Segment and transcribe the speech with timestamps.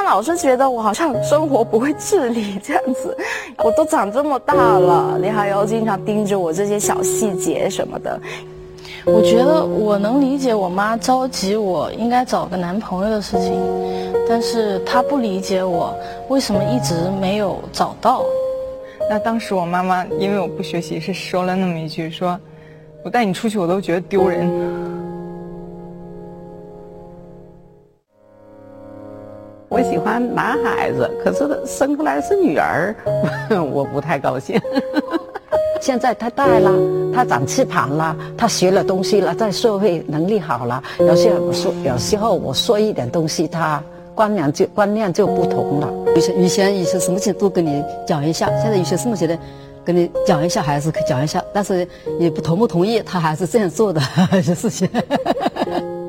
[0.00, 3.14] 他老是觉得我好像生活不会自理这样子。
[3.58, 8.18] 我都长这么大了，你还要经常盯着我这些小细节什么的。
[9.04, 13.52] 我觉得我能理解我妈着急我应该找个男朋友的事情，
[14.26, 15.94] 但是她不理解我
[16.30, 18.24] 为什么一直没有找到。
[19.10, 22.40] 那当时我妈妈因为我不学习，是说了那么一句：“说
[23.04, 24.50] 我带你出去，我都觉得丢人。”
[29.70, 32.92] 我喜欢男孩子，可是生出来是女儿，
[33.72, 34.60] 我不太高兴。
[35.80, 36.72] 现在他大了，
[37.14, 40.82] 他长翅膀了，他学了东西了，在社会能力好了。
[40.98, 43.80] 有些我说，有时候我说一点东西，他
[44.12, 45.88] 观念就观念就不同了。
[46.16, 49.38] 以前以前一些什么情都跟你讲一下，现在有些什么情的
[49.84, 51.86] 跟你讲一下还是讲一下，但是
[52.18, 54.88] 你不同不同意，他还是这样做的一些事情。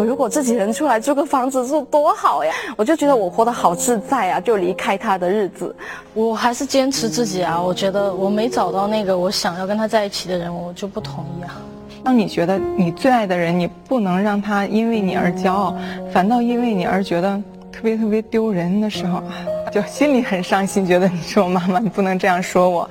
[0.00, 2.50] 我如果自己人出来租个房子住多好呀！
[2.74, 5.76] 我就觉得我活得好自在啊，就离开他的日子，
[6.14, 7.60] 我还是坚持自己啊。
[7.60, 11.60] 我觉得我没找到那个我想要跟他在一起的人，我就不同意啊。
[12.02, 15.76] 当你觉得你最爱的人，你不能让他因为你而骄傲，
[16.10, 17.36] 反倒因为你而觉得
[17.70, 19.22] 特别特别丢人的时候，
[19.70, 22.88] 就心里很伤心，觉得你是我妈妈，你不能这样说我。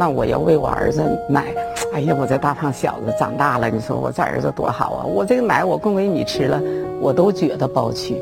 [0.00, 1.54] 那我要为我儿子买，
[1.92, 5.04] 哎呀，我这大胖小子长大了，你说我这儿子多好啊！
[5.04, 6.58] 我这个奶我供给你吃了，
[7.02, 8.16] 我都觉得包屈。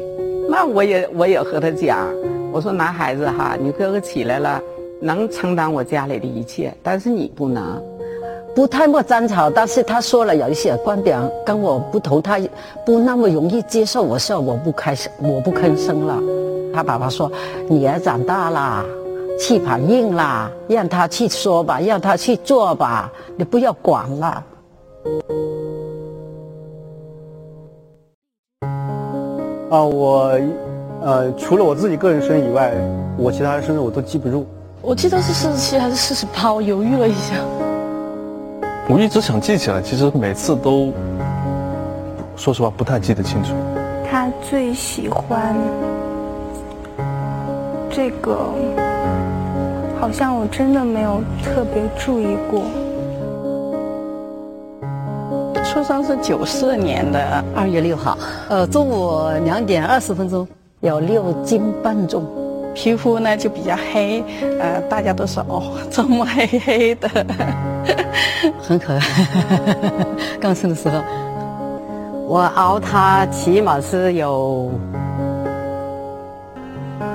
[0.50, 2.08] 那我也我也和他讲，
[2.50, 4.60] 我说男孩子哈，你哥哥起来了，
[5.00, 7.80] 能承担我家里的一切，但是你不能。
[8.56, 12.40] 不太过争吵，但是他说了有一些观点跟我不同，他
[12.84, 14.02] 不那么容易接受。
[14.02, 16.18] 我说我不开，我不吭声了。
[16.74, 17.30] 他爸爸说，
[17.68, 18.84] 女儿长大了。
[19.38, 24.44] 气盘硬啦，让他去说吧，让他去做吧，你不要管了。
[29.70, 30.32] 啊，我，
[31.02, 32.72] 呃，除了我自己个人生日以外，
[33.16, 34.44] 我其他的生日我都记不住。
[34.82, 37.36] 我记得是四十七还是四十八，我犹豫了一下。
[38.88, 40.92] 我一直想记起来，其实每次都，
[42.34, 43.52] 说实话不太记得清楚。
[44.10, 45.54] 他最喜欢
[47.98, 48.38] 这个。
[50.00, 52.62] 好像我真的没有特别注意过。
[55.64, 58.16] 出生是九四年的二月六号，
[58.48, 60.46] 呃，中午两点二十分钟，
[60.78, 62.24] 有六斤半重，
[62.72, 64.22] 皮肤呢就比较黑，
[64.60, 67.08] 呃，大家都说哦，这么黑黑的，
[68.62, 69.00] 很可爱。
[70.40, 71.02] 刚生的时候，
[72.28, 74.70] 我熬他起码是有。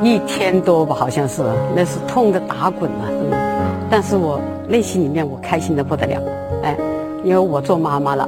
[0.05, 1.41] 一天多吧，好像是，
[1.75, 6.21] 那是痛的打滚了，但是我内心里面我开心的不得了，
[6.63, 6.77] 哎，
[7.23, 8.27] 因为我做妈妈了。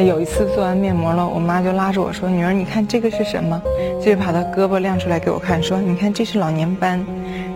[0.00, 3.60] 有一次做完面膜了，我妈就拉着我说：“女儿，你看这个是什么？”
[4.02, 7.04] 就把她胳膊亮出来给我看，说：“你看这是老年斑，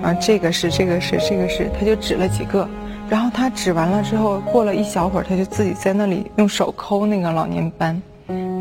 [0.02, 2.68] 然后这个是这个是这个是。”她就指了几个，
[3.08, 8.00] 然后她指完了之后，过了一小会儿，她就自己在那里用手抠那个老年斑。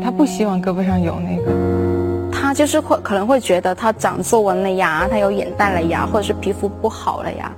[0.02, 7.52] 她不希望胳膊上有那个，他就是会可能会觉得他长皱纹了呀，他有眼袋了呀，或者是皮肤不好了呀。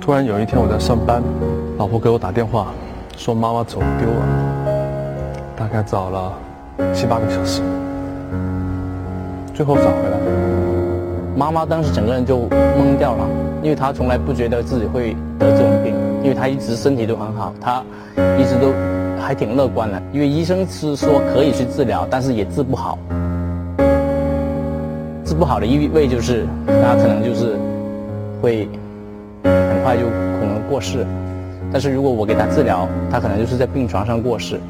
[0.00, 1.22] 突然有一天我在上班，
[1.76, 2.68] 老婆给我打电话，
[3.16, 4.53] 说妈妈走丢了。
[5.74, 6.32] 概找了
[6.94, 7.60] 七八个小时，
[9.52, 10.18] 最后找回来。
[11.36, 13.28] 妈妈当时整个人就懵掉了，
[13.60, 15.92] 因为她从来不觉得自己会得这种病，
[16.22, 17.82] 因为她一直身体都很好，她
[18.38, 18.72] 一直都
[19.20, 20.00] 还挺乐观的。
[20.12, 22.96] 因为医生是说可以去治疗，但是也治不好。
[25.24, 27.56] 治不好的意味就是她可能就是
[28.40, 28.68] 会
[29.42, 30.04] 很快就
[30.38, 31.04] 可能过世，
[31.72, 34.60] 但是如果我给她治疗，她可能就是在病床上过世。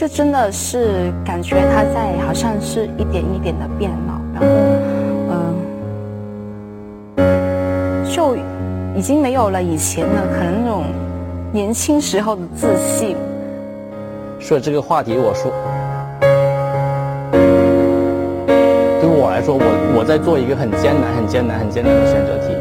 [0.00, 4.46] 就真的是感觉他在好像是一点一点的变老，然后，
[7.18, 7.22] 嗯、
[8.10, 8.34] 就
[8.96, 10.84] 已经没有了以前的可能那种
[11.52, 13.14] 年轻时候的自信。
[14.40, 15.52] 所以这个话题，我说，
[19.02, 22.54] 对于我来说，我我在做一个很艰难、很艰难、很艰难的选择题。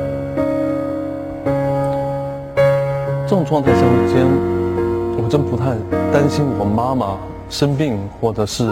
[3.24, 3.80] 这种状态下
[4.12, 4.28] 间，
[5.22, 5.76] 我真不太
[6.14, 7.18] 担心我妈妈
[7.50, 8.66] 生病或者是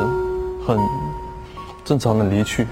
[0.65, 0.77] 很
[1.83, 2.65] 正常的离去，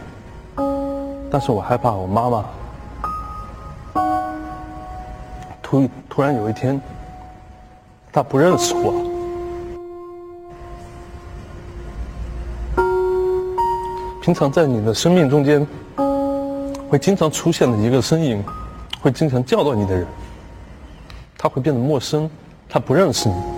[1.30, 2.46] 但是我害怕我妈妈
[5.62, 6.82] 突突然有一天，
[8.14, 8.94] 她不认识我。
[14.22, 15.68] 平常在你的生命中间
[16.90, 18.42] 会经常出现的一个身影，
[19.02, 20.08] 会经常叫到你的人，
[21.38, 22.30] 他会变得陌生，
[22.70, 23.55] 他不认识你。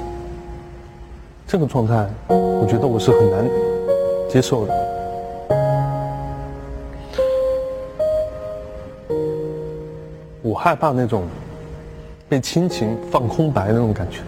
[1.48, 3.50] 这个状态，我觉得我是很难
[4.30, 4.74] 接受的。
[10.42, 11.24] 我害怕那种
[12.28, 14.20] 被亲情放空白的那种感觉。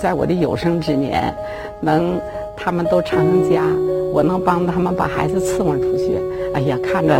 [0.00, 1.32] 在我的有生之年，
[1.78, 2.18] 能
[2.56, 3.62] 他们都成家，
[4.12, 6.18] 我能帮他们把孩子伺候出去。
[6.54, 7.14] 哎呀，看着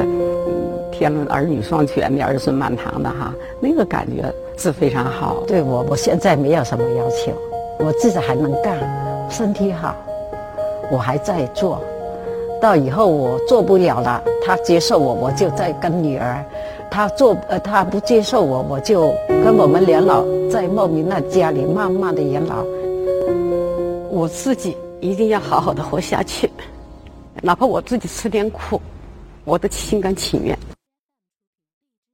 [0.90, 5.42] 天伦儿女双全的儿孙满堂的哈，那个感觉是非常好。
[5.46, 7.32] 对我，我现在没有什么要求，
[7.78, 8.78] 我自己还能干，
[9.28, 9.94] 身体好，
[10.90, 11.80] 我还在做。
[12.60, 16.42] 到以后我做不了了，他接受我，我就再跟女儿；
[16.90, 22.64] 他做呃他不接受我，我就跟我们两老在茂名那家里慢慢的养老。
[24.10, 26.50] 我自己一定要好好的活下去，
[27.40, 28.80] 哪怕我自己吃点苦，
[29.44, 30.58] 我都心甘情愿。